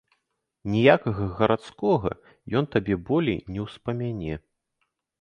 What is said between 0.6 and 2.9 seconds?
Ніякага гарадскога ён